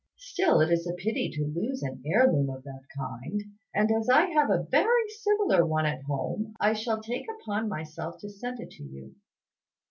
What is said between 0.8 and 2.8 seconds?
a pity to lose an heir loom of